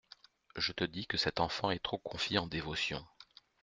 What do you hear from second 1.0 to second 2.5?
que cet enfant est trop confit en